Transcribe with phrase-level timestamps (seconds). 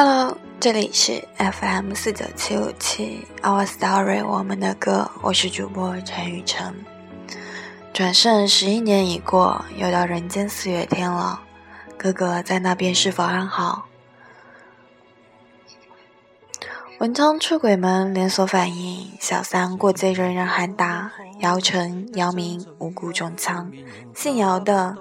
[0.00, 6.72] Hello，这里是 FM 四九七五七 Our Story，我们的歌，我是主播陈雨辰。
[7.92, 11.40] 转瞬十一年已过，又到人间四月天了，
[11.96, 13.86] 哥哥在那边是否安好？
[17.00, 21.10] 文章出轨门连锁反应，小三过街人人喊打，
[21.40, 23.72] 姚晨、姚明无辜中枪，
[24.14, 24.96] 姓姚的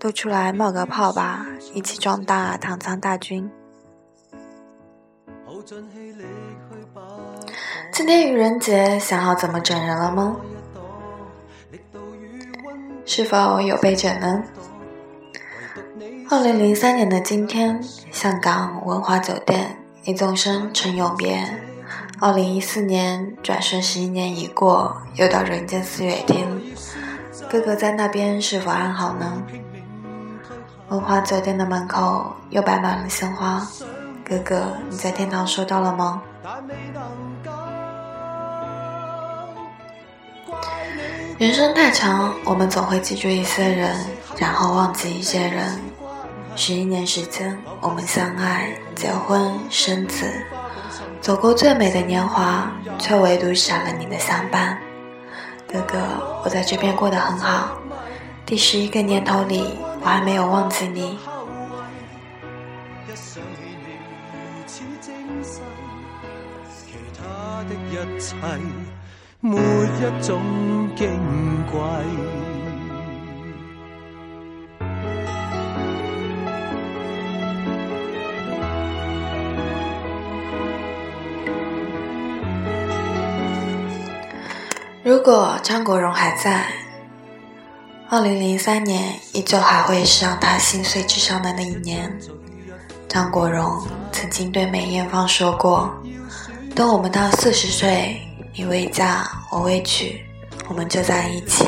[0.00, 3.48] 都出来冒个泡吧，一起壮大唐仓大军。
[5.66, 5.90] 今
[8.06, 10.36] 天愚人节，想好怎么整人了吗？
[13.06, 14.42] 是否有被整呢？
[16.28, 21.42] 二零零三年的今天，香港文华酒店一纵身成永别。
[22.20, 26.46] 二零一四年，转瞬十一年已过，又到人间四月天。
[27.50, 29.42] 哥哥在那边是否安好呢？
[30.90, 33.66] 文华酒店的门口又摆满了鲜花。
[34.26, 36.22] 哥哥，你在天堂收到了吗？
[41.36, 43.94] 人生太长，我们总会记住一些人，
[44.38, 45.78] 然后忘记一些人。
[46.56, 50.24] 十一年时间，我们相爱、结婚、生子，
[51.20, 54.78] 走过最美的年华，却唯独少了你的相伴。
[55.70, 55.98] 哥哥，
[56.42, 57.76] 我在这边过得很好。
[58.46, 61.18] 第十一个年头里，我还没有忘记你。
[68.24, 68.34] 切
[69.40, 70.40] 没一种
[70.96, 71.10] 矜
[71.70, 71.78] 贵。
[85.02, 86.64] 如果张国荣还在，
[88.08, 92.10] 二零零三年依旧还会是让他心碎至伤的那一年。
[93.06, 95.94] 张国荣曾经对梅艳芳说过。
[96.74, 98.20] 等我们到四十岁，
[98.52, 100.20] 你未嫁，我未娶，
[100.68, 101.64] 我们就在一起。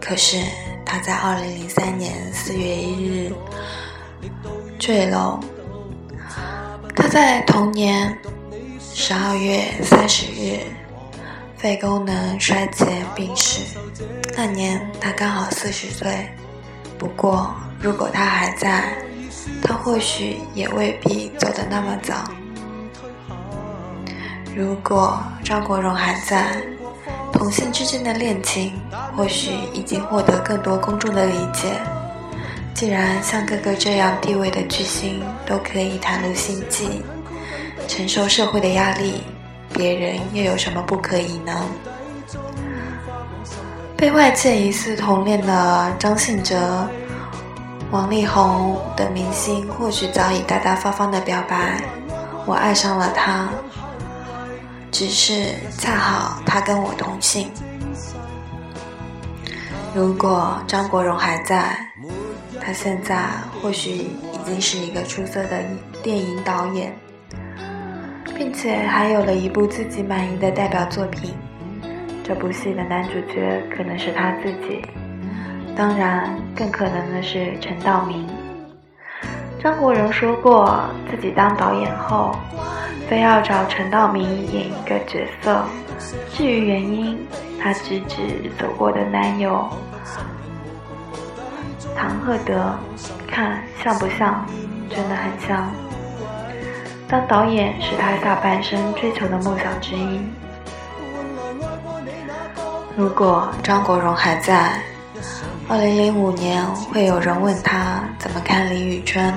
[0.00, 0.42] 可是
[0.84, 3.32] 他在二零零三年四月一日
[4.76, 5.38] 坠楼。
[6.96, 8.18] 他在同年
[8.80, 10.58] 十二月三十日
[11.56, 12.84] 肺功能衰竭
[13.14, 13.78] 病逝。
[14.36, 16.28] 那年他刚好四十岁。
[16.98, 18.96] 不过，如果他还在，
[19.62, 22.24] 他或许也未必走得那么早。
[24.54, 26.56] 如果张国荣还在，
[27.32, 28.78] 同性之间的恋情
[29.16, 31.80] 或许已经获得更多公众的理解。
[32.74, 37.02] 既然像哥哥这样地位的巨星都可以袒露心迹，
[37.88, 39.22] 承受社会的压力，
[39.72, 41.54] 别人又有什么不可以呢？
[43.96, 46.86] 被外界疑似同恋的张信哲、
[47.90, 51.82] 王力宏等明星，或许早已大大方方的表白
[52.44, 53.48] ：“我爱上了他。”
[54.92, 57.50] 只是恰好他跟我同姓。
[59.94, 61.74] 如果张国荣还在，
[62.60, 63.26] 他现在
[63.60, 65.64] 或许已经是一个出色的
[66.02, 66.94] 电影导演，
[68.36, 71.34] 并且还有了一部自己满意的代表作品。
[72.22, 74.82] 这部戏的男主角可能是他自己，
[75.74, 78.28] 当然更可能的是陈道明。
[79.62, 82.34] 张国荣说过，自己当导演后。
[83.08, 85.62] 非要找陈道明演一个角色，
[86.32, 87.18] 至于原因，
[87.60, 89.68] 他直指走过的男友
[91.94, 92.74] 唐鹤德，
[93.28, 94.46] 看像不像？
[94.88, 95.70] 真的很像。
[97.06, 100.20] 当导演是他下半生追求的梦想之一。
[102.96, 104.80] 如果张国荣还在，
[105.68, 109.34] 二零零五年会有人问他怎么看李宇春，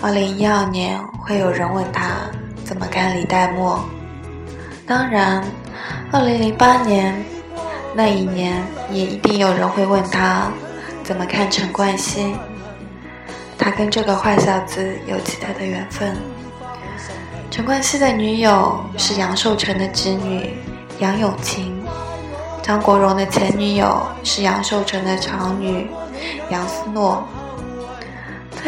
[0.00, 2.10] 二零一二年会有人问他。
[2.64, 3.82] 怎么看李代沫？
[4.86, 5.42] 当然，
[6.12, 7.24] 二零零八年
[7.94, 10.52] 那一年，也一定有人会问他
[11.02, 12.34] 怎么看陈冠希。
[13.56, 16.14] 他跟这个坏小子有奇特的缘分。
[17.50, 20.54] 陈冠希的女友是杨受成的侄女
[20.98, 21.74] 杨永晴，
[22.62, 25.88] 张国荣的前女友是杨受成的长女
[26.50, 27.26] 杨思诺。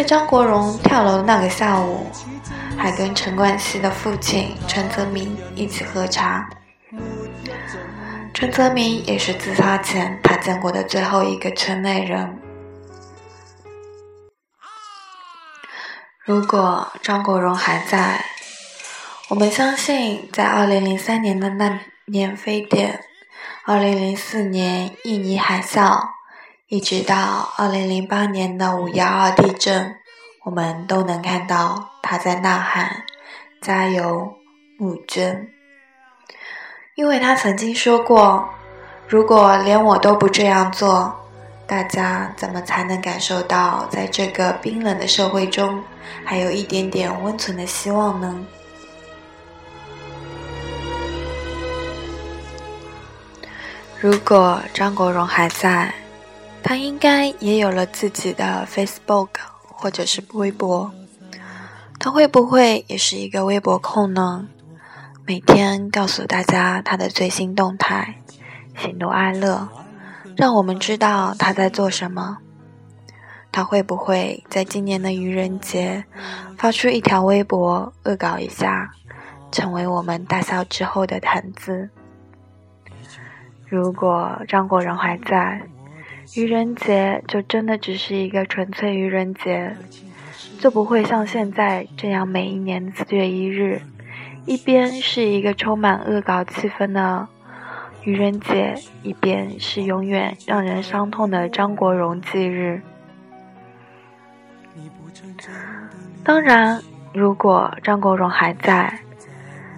[0.00, 2.06] 在张国荣跳楼的那个下午。
[2.78, 6.48] 还跟陈冠希的父亲陈泽民一起喝茶。
[8.32, 12.40] 陈泽民也是自杀前他见过的最后一个圈内人。
[16.24, 18.24] 如果张国荣还在，
[19.28, 23.04] 我们相信，在二零零三年的那年非典，
[23.66, 26.00] 二零零四年印尼海啸，
[26.70, 29.96] 一直到二零零八年的五幺二地震。
[30.44, 33.02] 我们都能看到他在呐喊
[33.60, 34.36] ：“加油，
[34.78, 35.48] 母娟！”
[36.94, 38.48] 因为他曾经说过
[39.08, 41.12] ：“如果连我都不这样做，
[41.66, 45.82] 大家怎么才能感受到在这个冰冷的社会中
[46.24, 48.46] 还有一点点温存的希望呢？”
[53.98, 55.92] 如果张国荣还在，
[56.62, 59.28] 他应该也有了自己的 Facebook
[59.62, 60.92] 或者是微博。
[61.98, 64.46] 他会不会也是一个微博控呢？
[65.26, 68.16] 每天告诉大家他的最新动态，
[68.76, 69.68] 喜怒哀乐，
[70.36, 72.38] 让我们知道他在做什么。
[73.52, 76.04] 他会不会在今年的愚人节
[76.56, 78.92] 发出一条微博恶搞一下，
[79.50, 81.90] 成为我们大笑之后的谈资？
[83.68, 85.60] 如果张国荣还在，
[86.34, 89.76] 愚人节就真的只是一个纯粹愚人节，
[90.60, 93.82] 就不会像现在这样每一年四月一日，
[94.46, 97.26] 一边是一个充满恶搞气氛的
[98.04, 102.80] 愚人节，一边是永远让人伤痛的张国荣忌日。
[106.22, 106.80] 当然，
[107.12, 109.00] 如果张国荣还在，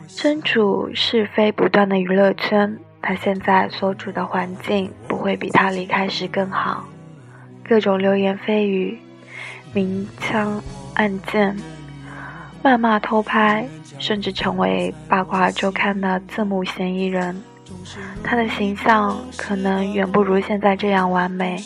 [0.06, 2.78] 身处是非不断的娱乐圈。
[3.02, 6.86] 他现在所处的环境不会比他离开时更好，
[7.68, 8.96] 各种流言蜚语、
[9.74, 10.62] 明枪
[10.94, 11.56] 暗箭、
[12.62, 13.66] 谩骂偷拍，
[13.98, 17.42] 甚至成为八卦周刊的字幕嫌疑人。
[18.22, 21.60] 他的形象可能远不如现在这样完美。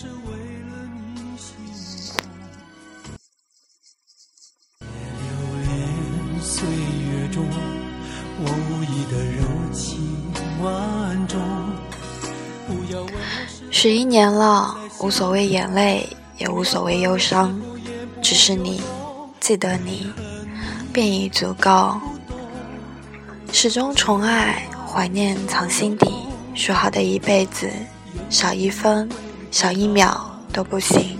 [13.86, 17.56] 十一年了，无所谓眼泪，也无所谓忧伤，
[18.20, 18.82] 只是你，
[19.38, 20.12] 记得你，
[20.92, 21.94] 便已足够。
[23.52, 26.10] 始终宠爱，怀念藏心底，
[26.52, 27.70] 说好的一辈子，
[28.28, 29.08] 少一分，
[29.52, 31.16] 少一秒都不行。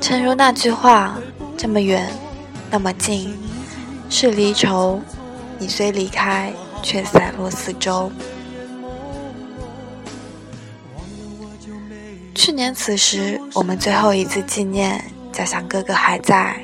[0.00, 1.18] 诚如那句话，
[1.58, 2.10] 这么远，
[2.70, 3.36] 那么近，
[4.08, 5.02] 是离愁。
[5.58, 6.50] 你虽离开，
[6.82, 8.10] 却散落四周。
[12.48, 16.58] 去年此时，我们最后一次纪念，假想哥哥还在。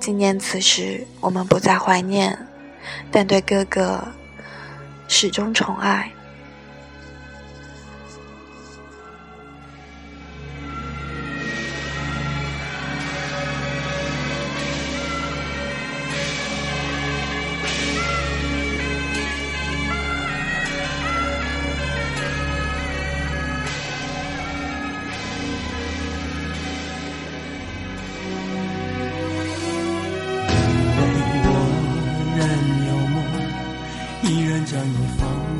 [0.00, 2.36] 今年此时，我们不再怀念，
[3.12, 4.02] 但对哥哥
[5.06, 6.10] 始终宠爱。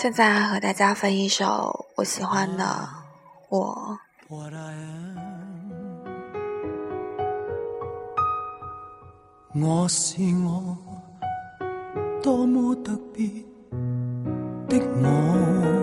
[0.00, 2.64] 现在和大家分一首我喜欢的
[3.50, 3.98] 《我》。
[9.52, 10.74] 我是我，
[12.22, 13.28] 多么特别
[14.70, 15.79] 的我。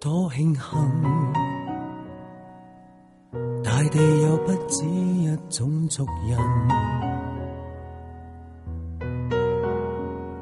[0.00, 0.62] 多庆幸，
[3.62, 6.38] 大地有不止一种族人，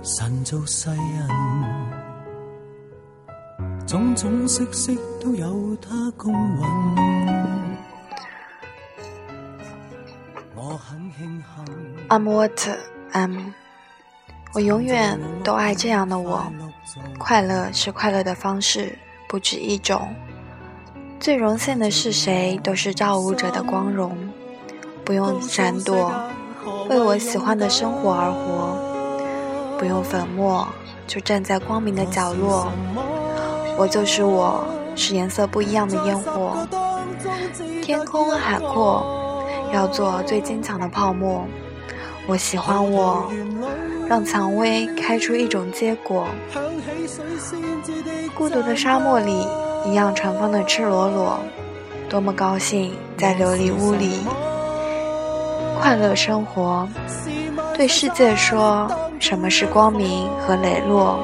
[0.01, 1.29] 神造世人，
[3.85, 6.63] 种种色色都有他公允。
[10.55, 11.65] 我很庆幸。
[12.11, 12.61] I'm what
[13.13, 13.53] I'm，
[14.55, 16.47] 我永远都爱这样的我。
[17.19, 18.97] 快乐是快乐的方式。
[19.29, 20.09] 不止一种，
[21.21, 24.17] 最荣幸的是谁都是造物者的光荣，
[25.05, 26.11] 不用闪躲，
[26.89, 30.67] 为我喜欢的生活而活，不用粉末
[31.07, 32.73] 就站在光明的角落。
[33.77, 34.65] 我就是我，
[34.97, 36.67] 是颜色不一样的烟火。
[37.83, 39.45] 天空海阔，
[39.75, 41.45] 要做最坚强的泡沫。
[42.27, 43.31] 我喜欢我，
[44.09, 46.27] 让蔷薇开出一种结果。
[48.35, 49.47] 孤独的沙漠里，
[49.85, 51.39] 一样盛放的赤裸裸。
[52.09, 54.21] 多么高兴在琉璃屋里
[55.79, 56.89] 快乐生活，
[57.77, 61.19] 对世界说什么是光明和磊落。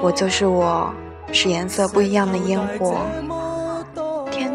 [0.00, 0.88] 我就是我，
[1.32, 2.98] 是颜色不一样的烟火。
[4.30, 4.52] 天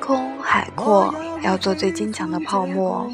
[0.00, 3.08] 空海阔，要做最坚强的泡沫。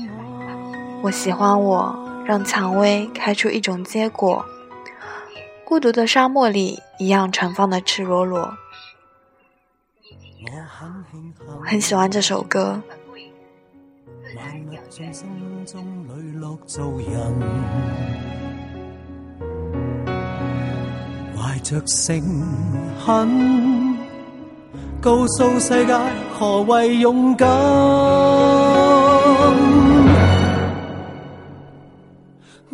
[1.02, 4.44] 我喜欢我，让蔷薇开出一种结果。
[5.64, 8.52] 孤独的沙漠里，一样盛放的赤裸裸。
[11.64, 12.80] 很喜欢这首歌。
[21.36, 22.20] 怀着诚
[23.04, 23.96] 恳，
[25.00, 25.96] 告诉世界
[26.38, 27.46] 何为勇敢。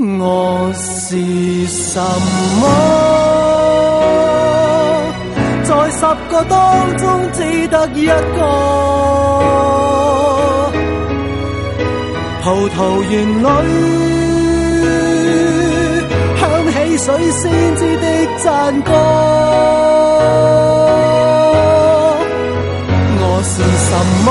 [0.04, 1.16] 我是
[1.68, 2.00] 什
[2.60, 2.62] 么？
[5.62, 8.40] 在十个当中只得一个。
[12.42, 13.44] 葡萄园里
[16.36, 16.42] 响
[16.72, 17.40] 起水仙
[17.76, 18.04] 子的
[18.42, 18.90] 赞歌。
[23.20, 23.90] 我是什
[24.26, 24.28] 么？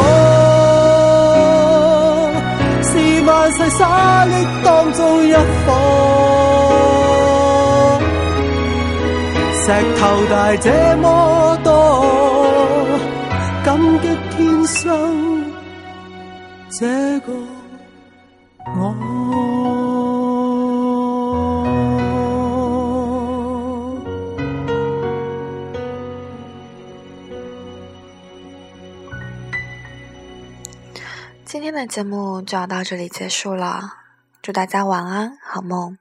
[3.77, 4.31] 沙砾
[4.63, 5.39] 当中一颗，
[9.53, 9.65] 石
[9.97, 9.99] 头
[10.29, 11.50] 大这么
[31.81, 33.93] 那节目就要到这里结束了，
[34.39, 35.97] 祝大家晚安，好梦。